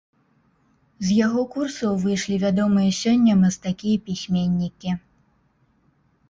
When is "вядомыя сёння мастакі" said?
2.45-3.87